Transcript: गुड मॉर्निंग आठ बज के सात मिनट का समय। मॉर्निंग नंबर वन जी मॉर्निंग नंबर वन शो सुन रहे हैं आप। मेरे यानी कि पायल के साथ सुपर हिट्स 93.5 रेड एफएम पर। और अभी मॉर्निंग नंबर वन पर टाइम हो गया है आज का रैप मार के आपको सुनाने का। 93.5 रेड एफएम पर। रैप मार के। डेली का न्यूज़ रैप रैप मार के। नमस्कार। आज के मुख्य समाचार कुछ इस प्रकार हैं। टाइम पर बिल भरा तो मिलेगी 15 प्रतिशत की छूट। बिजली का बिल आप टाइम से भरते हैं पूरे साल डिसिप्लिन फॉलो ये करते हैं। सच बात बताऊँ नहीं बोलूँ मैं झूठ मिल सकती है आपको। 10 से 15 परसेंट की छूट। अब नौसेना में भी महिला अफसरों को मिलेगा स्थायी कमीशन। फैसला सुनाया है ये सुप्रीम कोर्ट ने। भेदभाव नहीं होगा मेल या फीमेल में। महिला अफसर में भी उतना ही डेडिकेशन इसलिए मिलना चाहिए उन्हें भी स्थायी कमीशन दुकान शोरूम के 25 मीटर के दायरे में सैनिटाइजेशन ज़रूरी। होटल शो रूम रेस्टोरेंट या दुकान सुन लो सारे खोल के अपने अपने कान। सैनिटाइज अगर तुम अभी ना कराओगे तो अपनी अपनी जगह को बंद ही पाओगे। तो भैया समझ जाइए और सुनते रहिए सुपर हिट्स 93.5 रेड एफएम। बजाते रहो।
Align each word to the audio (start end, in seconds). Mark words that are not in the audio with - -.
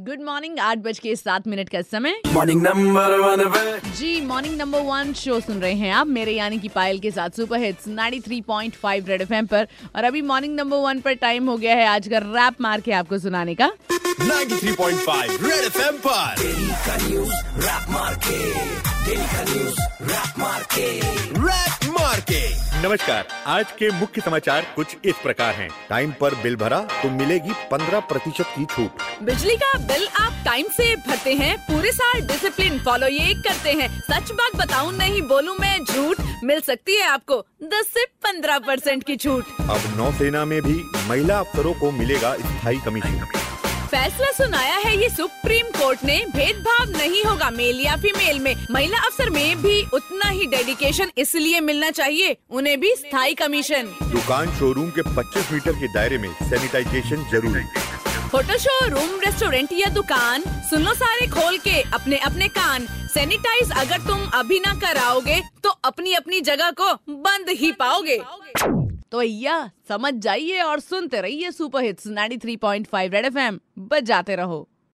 गुड 0.00 0.20
मॉर्निंग 0.22 0.58
आठ 0.58 0.78
बज 0.78 0.98
के 0.98 1.16
सात 1.16 1.46
मिनट 1.46 1.68
का 1.68 1.80
समय। 1.82 2.20
मॉर्निंग 2.26 2.62
नंबर 2.62 3.18
वन 3.18 3.80
जी 3.96 4.20
मॉर्निंग 4.20 4.56
नंबर 4.56 4.80
वन 4.80 5.12
शो 5.12 5.40
सुन 5.40 5.60
रहे 5.60 5.72
हैं 5.72 5.92
आप। 5.92 6.06
मेरे 6.06 6.32
यानी 6.32 6.58
कि 6.58 6.68
पायल 6.68 6.98
के 6.98 7.10
साथ 7.10 7.30
सुपर 7.30 7.58
हिट्स 7.58 7.88
93.5 7.88 9.08
रेड 9.08 9.20
एफएम 9.20 9.46
पर। 9.46 9.68
और 9.96 10.04
अभी 10.04 10.22
मॉर्निंग 10.22 10.56
नंबर 10.56 10.76
वन 10.76 11.00
पर 11.00 11.12
टाइम 11.12 11.48
हो 11.48 11.56
गया 11.56 11.74
है 11.74 11.86
आज 11.86 12.08
का 12.08 12.18
रैप 12.18 12.60
मार 12.60 12.80
के 12.80 12.92
आपको 12.92 13.18
सुनाने 13.18 13.54
का। 13.54 13.72
93.5 13.92 15.30
रेड 15.30 15.64
एफएम 15.64 15.96
पर। 16.06 16.34
रैप 17.58 17.86
मार 17.90 18.14
के। 18.14 18.54
डेली 19.04 19.26
का 19.26 19.42
न्यूज़ 19.42 19.80
रैप 19.80 20.02
रैप 20.02 20.38
मार 20.38 20.62
के। 20.62 21.17
नमस्कार। 22.88 23.26
आज 23.46 23.72
के 23.72 23.88
मुख्य 23.90 24.20
समाचार 24.20 24.66
कुछ 24.76 24.96
इस 25.04 25.14
प्रकार 25.22 25.54
हैं। 25.54 25.68
टाइम 25.88 26.12
पर 26.20 26.34
बिल 26.34 26.54
भरा 26.56 26.78
तो 26.92 27.10
मिलेगी 27.10 27.52
15 27.72 28.00
प्रतिशत 28.00 28.46
की 28.54 28.64
छूट। 28.64 29.02
बिजली 29.22 29.56
का 29.56 29.72
बिल 29.78 30.06
आप 30.20 30.40
टाइम 30.44 30.68
से 30.68 30.94
भरते 30.96 31.34
हैं 31.34 31.56
पूरे 31.58 31.92
साल 31.92 32.20
डिसिप्लिन 32.20 32.78
फॉलो 32.78 33.06
ये 33.06 33.34
करते 33.42 33.72
हैं। 33.72 33.88
सच 34.00 34.32
बात 34.32 34.56
बताऊँ 34.56 34.92
नहीं 34.92 35.22
बोलूँ 35.22 35.56
मैं 35.60 35.78
झूठ 35.84 36.20
मिल 36.44 36.60
सकती 36.60 36.96
है 36.96 37.06
आपको। 37.06 37.40
10 37.64 37.92
से 37.94 38.04
15 38.26 38.58
परसेंट 38.58 39.04
की 39.04 39.16
छूट। 39.16 39.44
अब 39.60 39.92
नौसेना 39.96 40.44
में 40.44 40.60
भी 40.62 40.82
महिला 41.08 41.38
अफसरों 41.38 41.74
को 41.74 41.90
मिलेगा 41.90 42.34
स्थायी 42.36 42.78
कमीशन। 42.78 43.24
फैसला 43.88 44.30
सुनाया 44.34 44.76
है 44.76 44.96
ये 44.96 45.08
सुप्रीम 45.08 45.66
कोर्ट 45.72 46.04
ने। 46.04 46.18
भेदभाव 46.32 46.90
नहीं 46.90 47.22
होगा 47.24 47.50
मेल 47.50 47.80
या 47.80 47.96
फीमेल 47.96 48.38
में। 48.38 48.54
महिला 48.70 48.98
अफसर 48.98 49.30
में 49.30 49.62
भी 49.62 49.80
उतना 49.94 50.28
ही 50.30 50.46
डेडिकेशन 50.46 51.10
इसलिए 51.18 51.60
मिलना 51.60 51.90
चाहिए 51.90 52.36
उन्हें 52.50 52.78
भी 52.80 52.94
स्थायी 52.96 53.34
कमीशन 53.34 53.94
दुकान 54.02 54.54
शोरूम 54.58 54.90
के 54.90 55.02
25 55.14 55.52
मीटर 55.52 55.72
के 55.72 55.92
दायरे 55.94 56.18
में 56.18 56.32
सैनिटाइजेशन 56.40 57.24
ज़रूरी। 57.32 57.64
होटल 58.34 58.56
शो 58.58 58.86
रूम 58.88 59.20
रेस्टोरेंट 59.20 59.72
या 59.72 59.88
दुकान 59.90 60.42
सुन 60.70 60.82
लो 60.82 60.94
सारे 60.94 61.26
खोल 61.28 61.58
के 61.58 61.80
अपने 61.92 62.16
अपने 62.26 62.48
कान। 62.50 62.86
सैनिटाइज 63.14 63.70
अगर 63.78 64.06
तुम 64.08 64.26
अभी 64.38 64.58
ना 64.60 64.74
कराओगे 64.80 65.40
तो 65.64 65.70
अपनी 65.84 66.12
अपनी 66.14 66.40
जगह 66.42 66.70
को 66.80 66.92
बंद 67.22 67.48
ही 67.60 67.72
पाओगे। 67.80 68.18
तो 69.12 69.18
भैया 69.18 69.70
समझ 69.88 70.14
जाइए 70.14 70.60
और 70.60 70.80
सुनते 70.80 71.20
रहिए 71.20 71.50
सुपर 71.50 71.82
हिट्स 71.82 72.06
93.5 72.06 73.12
रेड 73.12 73.24
एफएम। 73.24 73.60
बजाते 73.78 74.36
रहो। 74.36 74.68